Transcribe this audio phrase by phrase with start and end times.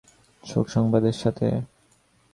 [0.43, 1.47] শোক সংবাদের সাথে।